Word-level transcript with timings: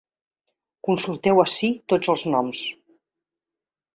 Consulteu 0.87 1.41
ací 1.43 1.69
tots 1.93 2.11
els 2.15 2.25
noms. 2.37 2.63